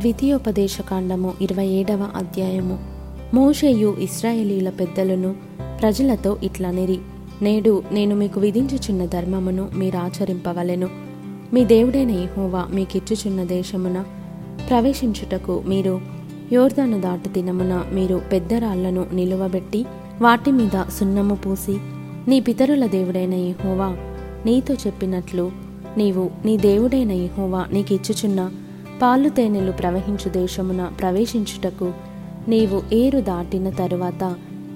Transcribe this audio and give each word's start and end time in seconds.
ద్వితీయోపదేశకాండము 0.00 1.34
ఇరవై 1.40 1.66
ఏడవ 1.66 2.08
అధ్యాయము. 2.16 2.78
మోషేయు 3.34 3.96
ఇస్రాయేలీల 4.00 4.70
పెద్దలను 4.70 5.34
ప్రజలతో 5.80 6.36
ఇట్లనిరి 6.42 6.98
నేడు 7.42 7.82
నేను 7.92 8.14
మీకు 8.16 8.40
విధించుచున్న 8.40 9.04
ధర్మమును 9.04 9.68
మీరు 9.74 9.96
ఆచరింపవలెను. 9.96 10.88
మీ 11.52 11.64
దేవుడైన 11.64 12.10
యెహోవా 12.10 12.66
మీకిచ్చుచున్న 12.70 13.44
దేశమున 13.44 14.04
ప్రవేశించుటకు 14.70 15.62
మీరు 15.66 16.00
యోర్దాను 16.52 17.00
దాటు 17.00 17.28
దినమున 17.28 17.84
మీరు 17.92 18.22
పెద్ద 18.32 18.54
రాళ్ళను 18.54 19.06
నిలువబెట్టి 19.12 19.86
వాటి 20.20 20.50
మీద 20.50 20.84
సున్నము 21.00 21.34
పూసి 21.34 21.78
నీ 22.28 22.40
పితరుల 22.40 22.86
దేవుడైన 22.86 23.34
యెహోవా 23.34 23.96
నీతో 24.46 24.74
చెప్పినట్లు 24.74 25.50
నీవు 25.96 26.30
నీ 26.44 26.56
దేవుడైన 26.56 27.12
యెహోవా 27.12 27.66
నీకిచ్చుచున్న 27.72 28.50
పాలు 29.02 29.28
తేనెలు 29.28 29.72
ప్రవహించు 29.72 30.28
దేశమున 30.28 30.90
ప్రవేశించుటకు 31.00 31.92
నీవు 32.48 32.94
ఏరు 32.94 33.20
దాటిన 33.20 33.70
తరువాత 33.70 34.34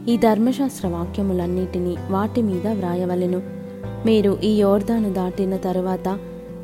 ఈ 0.08 0.16
ధర్మశాస్త్ర 0.16 0.88
వాక్యములన్నిటినీ 0.88 1.96
వాటి 2.10 2.42
మీద 2.42 2.66
వ్రాయవలెను. 2.66 3.42
మీరు 4.06 4.38
ఈ 4.44 4.56
యోర్దాను 4.56 5.12
దాటిన 5.12 5.56
తరువాత 5.56 6.18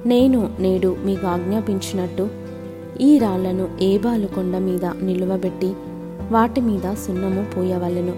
నేను 0.06 0.50
నేడు 0.60 0.96
మీకు 1.04 1.26
ఆజ్ఞాపించినట్టు 1.26 2.28
ఈ 3.00 3.18
రాళ్ళను 3.18 3.68
ఏబాలు 3.80 4.26
కొండ 4.26 4.56
మీద 4.56 4.84
నిలువబెట్టి 4.84 5.72
వాటి 6.30 6.60
మీద 6.60 6.94
సున్నము 6.94 7.46
పోయవలెను. 7.56 8.12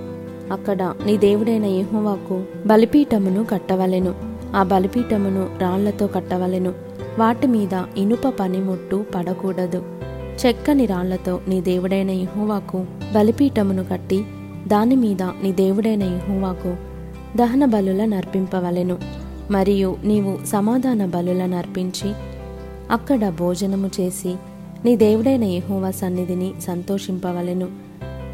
అక్కడ 0.53 0.95
నీ 1.07 1.17
దేవుడైన 1.17 1.65
యహోవాకు 1.65 2.45
బలిపీఠమును 2.67 3.45
కట్టవలెను. 3.45 4.15
ఆ 4.57 4.63
బలిపీఠమును 4.63 5.49
రాళ్ళతో 5.59 6.07
కట్టవలెను. 6.07 6.92
వాటి 7.19 7.47
మీద 7.47 7.83
ఇనుప 7.97 8.29
పనిముట్టు 8.29 9.05
పడకూడదు. 9.15 9.85
చెక్కని 10.47 10.87
రాళ్ళతో 10.87 11.41
నీ 11.49 11.61
దేవుడైన 11.61 12.11
ఇహువాకు 12.11 12.85
బలిపీఠమును 13.15 13.85
కట్టి 13.85 14.25
దాని 14.69 14.97
మీద 14.97 15.23
నీ 15.23 15.53
దేవుడైన 15.53 16.03
ఇహువాకు 16.03 16.77
దహన 17.37 17.65
బలుల 17.65 18.05
నర్పింపవలెను 18.05 18.99
మరియు 19.51 19.97
నీవు 20.05 20.47
సమాధాన 20.47 21.07
బలుల 21.07 21.47
నర్పించి 21.47 22.13
అక్కడ 22.91 23.29
భోజనము 23.29 23.91
చేసి 24.01 24.35
నీ 24.85 24.97
దేవుడైన 24.97 25.45
యెహోవా 25.45 25.91
సన్నిధిని 25.91 26.53
సంతోషింపవలెను. 26.61 27.69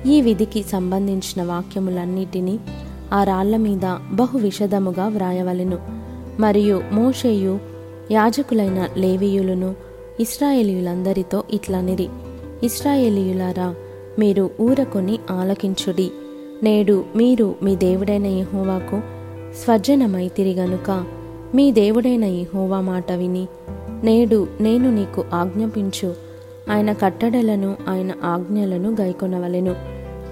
ఈ 0.07 0.21
విధికి 0.21 0.63
సంబంధించిన 0.63 1.43
వాక్యములన్నిటినీ 1.43 2.59
ఆ 3.13 3.25
రాళ్ళ 3.25 3.57
మీద 3.57 3.97
బహు 4.13 4.39
విషదముగా 4.39 5.07
వ్రాయవలెను. 5.09 5.79
మరియు 6.41 6.83
మోషేయు 6.93 7.68
యాజకులైన 8.11 8.89
లేవీయులను 8.97 9.75
ఇస్రాయేలీయులందరితో 10.21 11.45
ఇట్లనిరి 11.51 12.09
ఇస్రాయేలీయులారా 12.63 13.75
మీరు 14.19 14.51
ఊరకొని 14.61 15.19
ఆలకించుడి. 15.31 16.11
నేడు 16.63 17.05
మీరు 17.17 17.55
మీ 17.63 17.77
దేవుడైన 17.77 18.27
యెహోవాకు 18.27 19.01
స్వజనమైతిరి 19.65 20.55
గనుక 20.55 21.05
మీ 21.55 21.73
దేవుడైన 21.73 22.25
యహోవా 22.25 22.81
మాట 22.81 23.13
విని 23.13 23.47
నేడు 24.05 24.49
నేను 24.61 24.95
నీకు 24.95 25.25
ఆజ్ఞాపించు. 25.33 26.15
ఆయన 26.71 26.93
కట్టడలను 26.93 27.77
ఆయన 27.89 28.13
ఆజ్ఞలను 28.25 28.97
గైకొనవలెను. 29.01 29.75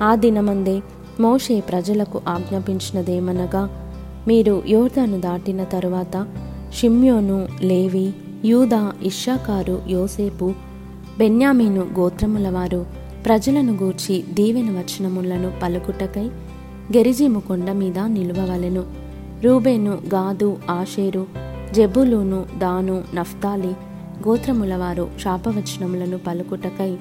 ఆ 0.02 0.14
దినమందే 0.14 0.80
మోషే 1.20 1.60
ప్రజలకు 1.60 2.20
ఆజ్ఞాపించినదేమనగా 2.28 3.92
మీరు 4.28 4.62
యోర్దాను 4.68 5.20
దాటిన 5.20 5.64
తరువాత 5.64 6.26
షిమ్యోను 6.74 7.48
లేవి 7.62 8.12
యూదా 8.44 8.92
ఇషాకారు 9.02 9.82
యోసేపు 9.88 10.54
బెన్యామీను 11.18 11.80
గోత్రములవారు 11.98 12.86
ప్రజలను 13.26 13.72
గూర్చి 13.72 14.24
దీవెన 14.34 14.70
వచనములను 14.70 15.52
పలుకుటకై 15.62 16.24
గెరిజీము 16.96 17.40
కొండ 17.40 17.70
మీద 17.70 17.98
నిలువవలెను. 17.98 18.84
రూబేను 19.44 19.90
గాదు 19.90 20.58
ఆషేరు 20.70 21.26
జెబులూను 21.74 22.44
దాను 22.58 23.04
నఫ్తాలి 23.14 23.68
గోత్రములవారు 24.28 25.08
శాపవచనములను 25.20 26.18
పలుకుటకై 26.18 26.96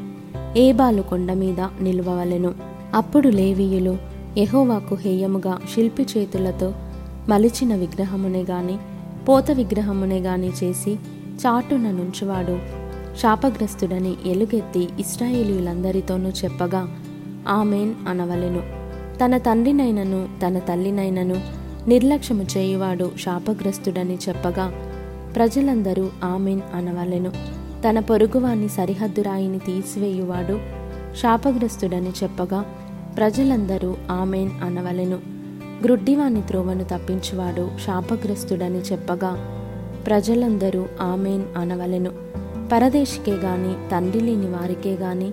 ఏబాలు 0.57 1.01
కొండ 1.01 1.33
మీద 1.33 1.59
నిలువవలెను. 1.81 2.53
అప్పుడు 2.93 3.29
లేవీయులు 3.29 3.97
ఎహోవాకు 4.37 4.95
హేయముగా 4.95 5.59
శిల్పి 5.75 6.05
చేతులతో 6.17 6.73
మలిచిన 7.29 7.75
విగ్రహమునే 7.75 8.41
గాని 8.41 8.77
పోత 9.27 9.51
విగ్రహమునే 9.51 10.19
గాని 10.19 10.51
చేసి 10.63 10.95
చాటున 11.45 11.91
నుంచువాడు. 11.91 12.59
శాపగ్రస్తుడని 13.17 14.13
ఎలుగెత్తి 14.25 14.89
ఇస్రాయేలీలందరితోనూ 14.99 16.29
చెప్పగా 16.29 16.97
ఆమెన్ 17.47 17.93
అనవలెను. 18.07 18.63
తన 19.25 19.37
తండ్రినైనను 19.37 20.27
తన 20.45 20.59
తల్లినైనను 20.59 21.41
నిర్లక్ష్యము 21.87 22.43
చేయువాడు 22.57 23.11
శాపగ్రస్తుడని 23.19 24.17
చెప్పగా 24.29 24.73
ప్రజలందరూ 25.35 26.09
ఆమెన్ 26.23 26.61
అనవలెను. 26.75 27.31
తన 27.89 27.99
పొరుగువాని 27.99 28.69
సరిహద్దురాయిని 28.69 29.59
తీసివేయువాడు 29.59 30.59
శాపగ్రస్తుడని 31.21 32.09
చెప్పగా 32.09 32.65
ప్రజలందరూ 33.17 33.95
ఆమెన్ 34.11 34.51
అనవలెను. 34.63 35.34
గ్రుడ్డివాని 35.83 36.41
త్రోవను 36.41 36.83
తప్పించువాడు 36.83 37.71
శాపగ్రస్తుడని 37.85 38.77
చెప్పగా 38.77 39.31
ప్రజలందరూ 40.07 40.85
ఆమెన్ 41.01 41.43
అనవలెను. 41.57 42.11
పరదేశికే 42.71 43.31
గాని 43.31 43.89
తండ్రి 43.89 44.21
లేని 44.21 44.45
వారికే 44.45 44.93
గాని 44.93 45.31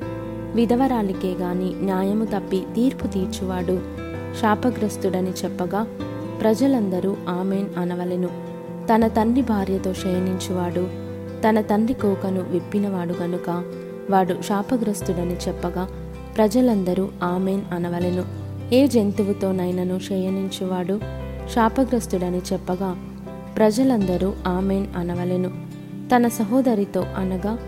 విధవరాలికే 0.54 1.34
గాని 1.34 1.75
న్యాయము 1.81 2.25
తప్పి 2.25 2.62
తీర్పు 2.75 3.06
తీర్చువాడు 3.06 3.81
శాపగ్రస్తుడని 4.41 5.31
చెప్పగా 5.31 5.86
ప్రజలందరూ 6.41 7.16
ఆమెన్ 7.28 7.66
అనవలెను. 7.78 8.28
తన 8.94 9.06
తండ్రి 9.06 9.42
భార్యతో 9.42 9.94
శయనించువాడు 9.94 10.88
తన 11.48 11.60
తండ్రి 11.60 11.94
కోకను 11.94 12.44
విప్పినవాడు 12.50 13.14
గనుక 13.22 13.64
వాడు 14.10 14.42
శాపగ్రస్తుడని 14.42 15.36
చెప్పగా 15.48 15.88
ప్రజలందరూ 16.36 17.08
ఆమెన్ 17.22 17.62
అనవలెను. 17.72 18.41
ఏ 18.72 18.86
జంతువుతోనైనను 18.86 19.98
శయనించువాడు? 19.98 21.00
శాపగ్రస్తుడని 21.54 22.38
చెప్పగా 22.52 22.96
ప్రజలందరూ 23.56 24.32
ఆమెన్ 24.46 24.86
అనవలెను. 24.96 25.50
తన 26.16 26.28
సహోదరితో 26.28 27.00
అనగా 27.00 27.58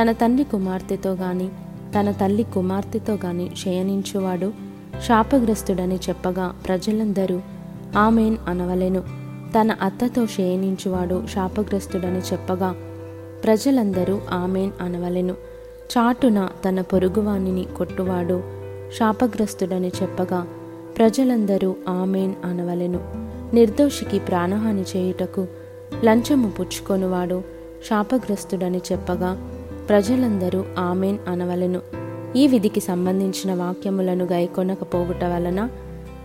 తన 0.00 0.12
తండ్రి 0.12 0.44
కుమార్తెతో 0.44 1.12
గాని 1.12 1.48
తన 1.98 2.10
తల్లి 2.10 2.42
కుమార్తెతో 2.42 3.14
గాని 3.14 3.50
శయనించువాడు? 3.56 4.52
శాపగ్రస్తుడని 5.06 5.94
చెప్పగా 5.94 6.54
ప్రజలందరూ 6.66 7.40
ఆమెన్ 7.98 8.36
అనవలెను. 8.46 9.00
తన 9.60 9.76
అత్తతో 9.82 10.26
శయనించువాడు 10.26 11.26
శాపగ్రస్తుడని 11.26 12.18
చెప్పగా 12.18 12.74
ప్రజలందరూ 13.44 14.20
ఆమెన్ 14.30 14.70
అనవలెను. 14.80 15.34
చాటున 15.98 16.48
తన 16.68 16.80
పొరుగువానిని 16.80 17.66
కొట్టువాడు. 17.76 18.63
శాపగ్రస్తుడని 18.98 19.88
చెప్పగా 19.88 20.46
ప్రజలందరూ 20.98 21.76
ఆమెన్ 21.88 22.34
అనవలెను. 22.44 23.00
నిర్దోషికి 23.54 24.18
ప్రాణహాని 24.18 24.84
చేయుటకు 24.96 25.46
లంచము 26.04 26.50
పుచ్చుకొనువాడు 26.50 27.42
శాపగ్రస్తుడని 27.88 28.80
చెప్పగా 28.92 29.50
ప్రజలందరూ 29.88 30.64
ఆమెన్ 30.78 31.18
అనవలెను. 31.28 31.80
ఈ 32.36 32.46
విధికి 32.46 32.80
సంబంధించిన 32.80 33.54
వాక్యములను 33.54 34.24
గైకొనకపోవుట 34.24 35.24
వలన 35.24 35.68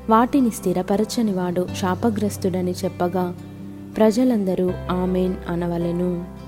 వాటిని 0.10 0.50
స్థిరపరచనివాడు 0.50 1.68
శాపగ్రస్తుడని 1.76 2.74
చెప్పగా 2.86 3.36
ప్రజలందరూ 3.98 4.72
ఆమెన్ 4.92 5.36
అనవలెను. 5.50 6.39